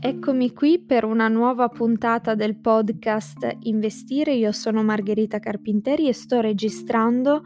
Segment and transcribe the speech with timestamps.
[0.00, 4.32] Eccomi qui per una nuova puntata del podcast Investire.
[4.34, 7.42] Io sono Margherita Carpinteri e sto registrando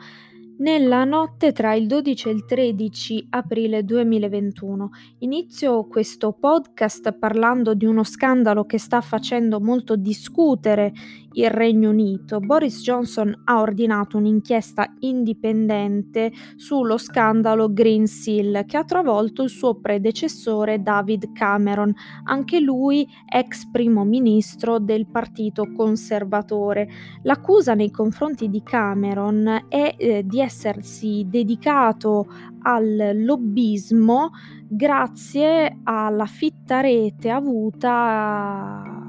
[0.59, 4.91] nella notte tra il 12 e il 13 aprile 2021
[5.21, 10.93] inizio questo podcast parlando di uno scandalo che sta facendo molto discutere
[11.33, 12.41] il Regno Unito.
[12.41, 19.81] Boris Johnson ha ordinato un'inchiesta indipendente sullo scandalo Green Seal che ha travolto il suo
[19.81, 21.93] predecessore David Cameron,
[22.25, 26.89] anche lui ex primo ministro del Partito Conservatore.
[27.23, 32.27] L'accusa nei confronti di Cameron è eh, di essersi dedicato
[32.65, 34.31] al lobbismo
[34.69, 39.02] grazie alla fitta rete avuta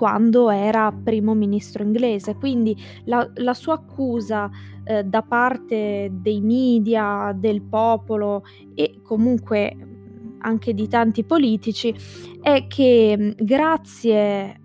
[0.00, 2.34] quando era primo ministro inglese.
[2.34, 4.48] Quindi la, la sua accusa
[4.82, 8.42] eh, da parte dei media, del popolo
[8.74, 9.76] e comunque
[10.38, 11.94] anche di tanti politici
[12.40, 14.58] è che grazie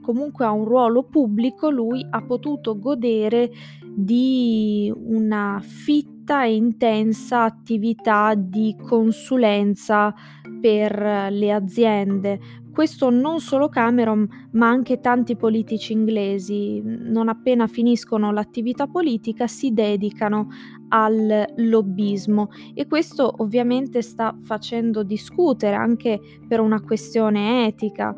[0.00, 3.50] comunque a un ruolo pubblico lui ha potuto godere
[3.84, 10.14] di una fitta e intensa attività di consulenza
[10.60, 12.38] per le aziende.
[12.72, 19.72] Questo non solo Cameron, ma anche tanti politici inglesi, non appena finiscono l'attività politica, si
[19.72, 20.48] dedicano
[20.88, 22.48] al lobbismo.
[22.74, 28.14] E questo ovviamente sta facendo discutere anche per una questione etica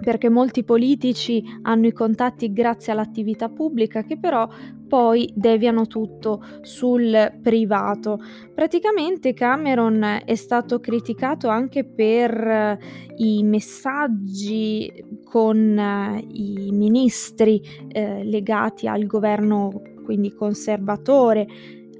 [0.00, 4.48] perché molti politici hanno i contatti grazie all'attività pubblica che però
[4.90, 8.18] poi deviano tutto sul privato.
[8.52, 12.78] Praticamente Cameron è stato criticato anche per eh,
[13.18, 21.46] i messaggi con eh, i ministri eh, legati al governo quindi conservatore,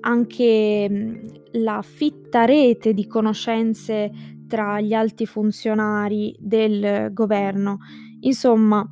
[0.00, 1.14] anche mm,
[1.62, 4.10] la fitta rete di conoscenze
[4.48, 7.78] tra gli alti funzionari del governo.
[8.22, 8.84] Insomma,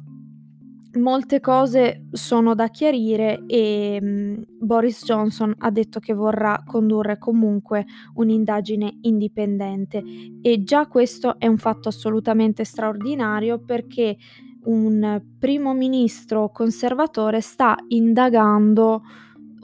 [0.95, 7.85] molte cose sono da chiarire e um, Boris Johnson ha detto che vorrà condurre comunque
[8.15, 10.03] un'indagine indipendente.
[10.41, 14.17] E già questo è un fatto assolutamente straordinario perché
[14.65, 19.03] un primo ministro conservatore sta indagando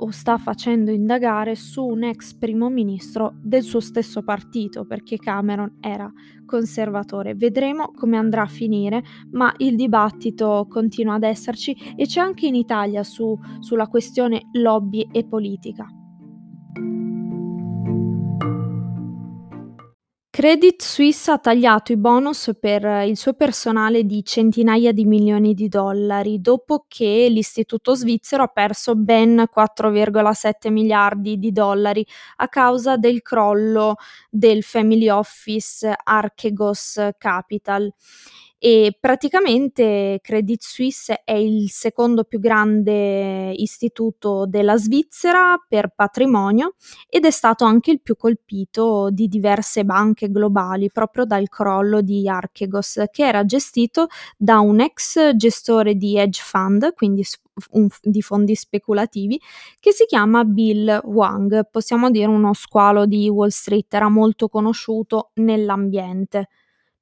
[0.04, 5.78] o sta facendo indagare su un ex primo ministro del suo stesso partito, perché Cameron
[5.80, 6.12] era
[6.44, 7.34] conservatore.
[7.34, 12.54] Vedremo come andrà a finire, ma il dibattito continua ad esserci e c'è anche in
[12.54, 15.88] Italia su, sulla questione lobby e politica.
[20.34, 25.68] Credit Suisse ha tagliato i bonus per il suo personale di centinaia di milioni di
[25.68, 32.04] dollari dopo che l'istituto svizzero ha perso ben 4,7 miliardi di dollari
[32.38, 33.94] a causa del crollo
[34.28, 37.94] del family office Archegos Capital
[38.66, 46.72] e praticamente Credit Suisse è il secondo più grande istituto della Svizzera per patrimonio
[47.06, 52.26] ed è stato anche il più colpito di diverse banche globali proprio dal crollo di
[52.26, 57.22] Archegos che era gestito da un ex gestore di hedge fund, quindi
[57.72, 59.38] un, di fondi speculativi,
[59.78, 65.32] che si chiama Bill Wang, possiamo dire uno squalo di Wall Street, era molto conosciuto
[65.34, 66.48] nell'ambiente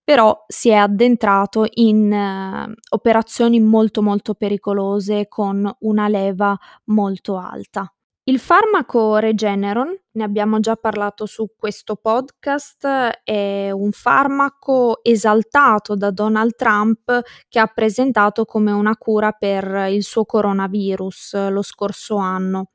[0.05, 7.93] però si è addentrato in eh, operazioni molto molto pericolose con una leva molto alta.
[8.25, 12.87] Il farmaco Regeneron, ne abbiamo già parlato su questo podcast,
[13.25, 20.05] è un farmaco esaltato da Donald Trump che ha presentato come una cura per il
[20.05, 22.71] suo coronavirus lo scorso anno.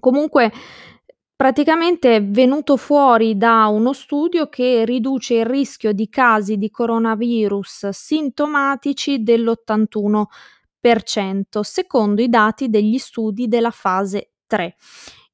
[0.00, 0.50] Comunque
[1.36, 7.90] praticamente è venuto fuori da uno studio che riduce il rischio di casi di coronavirus
[7.90, 14.74] sintomatici dell'81%, secondo i dati degli studi della fase 3.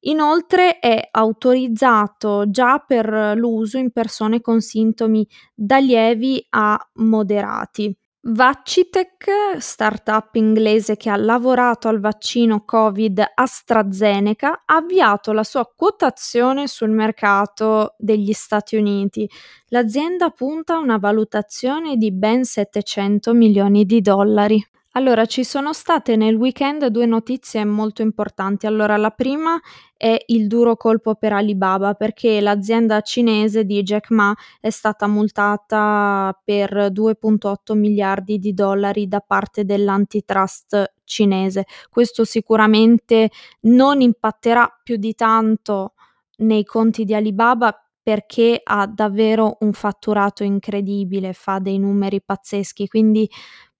[0.04, 5.24] Inoltre è autorizzato già per l'uso in persone con sintomi
[5.54, 7.96] da lievi a moderati.
[8.24, 16.68] Vaccitech, startup inglese che ha lavorato al vaccino Covid AstraZeneca, ha avviato la sua quotazione
[16.68, 19.28] sul mercato degli Stati Uniti.
[19.68, 24.64] L'azienda punta a una valutazione di ben 700 milioni di dollari.
[24.94, 28.66] Allora, ci sono state nel weekend due notizie molto importanti.
[28.66, 29.58] Allora, la prima
[29.96, 36.38] è il duro colpo per Alibaba perché l'azienda cinese di Jack Ma è stata multata
[36.44, 41.64] per 2.8 miliardi di dollari da parte dell'antitrust cinese.
[41.88, 43.30] Questo sicuramente
[43.60, 45.94] non impatterà più di tanto
[46.38, 47.74] nei conti di Alibaba
[48.04, 53.30] perché ha davvero un fatturato incredibile, fa dei numeri pazzeschi, quindi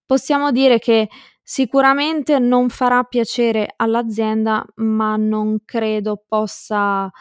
[0.05, 1.09] possiamo dire che
[1.41, 7.11] sicuramente non farà piacere all'azienda, ma non credo possa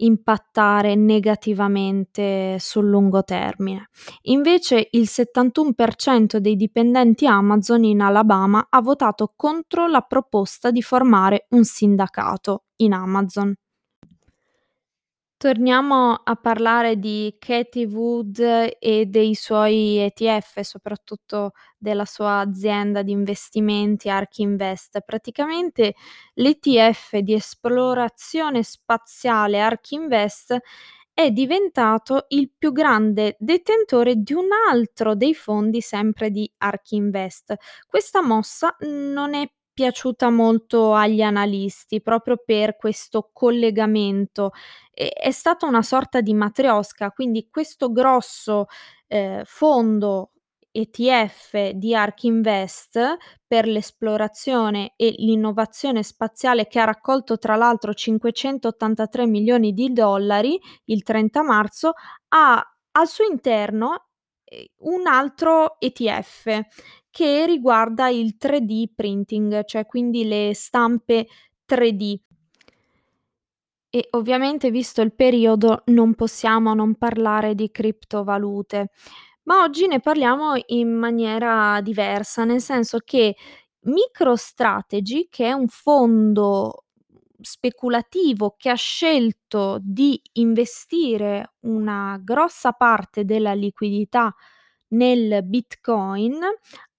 [0.00, 3.90] impattare negativamente sul lungo termine.
[4.22, 11.46] Invece il 71% dei dipendenti Amazon in Alabama ha votato contro la proposta di formare
[11.50, 13.54] un sindacato in Amazon.
[15.42, 18.40] Torniamo a parlare di Katie Wood
[18.78, 25.00] e dei suoi ETF, soprattutto della sua azienda di investimenti ARK Invest.
[25.00, 25.94] Praticamente
[26.34, 30.58] l'ETF di esplorazione spaziale ARK Invest
[31.14, 37.54] è diventato il più grande detentore di un altro dei fondi sempre di ARK Invest.
[37.88, 44.50] Questa mossa non è piaciuta molto agli analisti proprio per questo collegamento.
[44.92, 48.66] E è stata una sorta di matriosca, quindi questo grosso,
[49.06, 50.32] ehm, fondo
[50.72, 53.16] ETF di ARK Invest
[53.46, 61.02] per l'esplorazione e l'innovazione spaziale che ha raccolto tra l'altro 583 milioni di dollari il
[61.02, 61.92] 30 marzo,
[62.28, 62.62] ha
[62.92, 64.09] al suo interno,
[64.78, 66.60] un altro ETF
[67.10, 71.26] che riguarda il 3D printing, cioè quindi le stampe
[71.66, 72.18] 3D.
[73.92, 78.90] E ovviamente visto il periodo non possiamo non parlare di criptovalute,
[79.44, 83.34] ma oggi ne parliamo in maniera diversa, nel senso che
[83.80, 86.84] MicroStrategy, che è un fondo
[87.42, 94.34] speculativo che ha scelto di investire una grossa parte della liquidità
[94.88, 96.38] nel Bitcoin,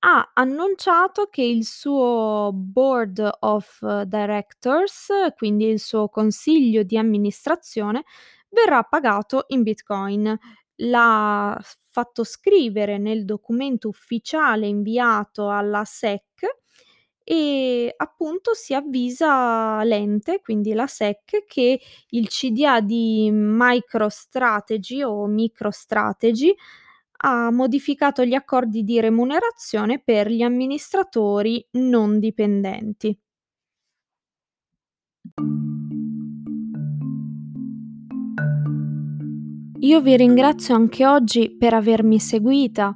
[0.04, 8.04] ha annunciato che il suo board of directors, quindi il suo consiglio di amministrazione,
[8.50, 10.38] verrà pagato in Bitcoin.
[10.78, 11.60] L'ha
[11.90, 16.61] fatto scrivere nel documento ufficiale inviato alla SEC
[17.32, 21.80] e appunto si avvisa l'ente, quindi la SEC, che
[22.10, 26.54] il CDA di MicroStrategy o MicroStrategy
[27.24, 33.18] ha modificato gli accordi di remunerazione per gli amministratori non dipendenti.
[39.80, 42.94] Io vi ringrazio anche oggi per avermi seguita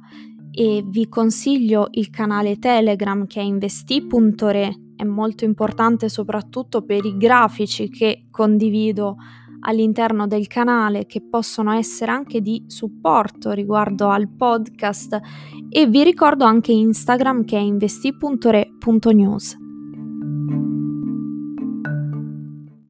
[0.58, 7.18] e vi consiglio il canale Telegram che è investi.re, è molto importante soprattutto per i
[7.18, 9.16] grafici che condivido
[9.60, 15.20] all'interno del canale che possono essere anche di supporto riguardo al podcast
[15.68, 19.65] e vi ricordo anche Instagram che è investi.re.news.